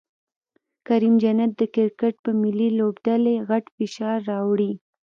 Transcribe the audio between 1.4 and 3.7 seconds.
د کرکټ په ملي لوبډلې غټ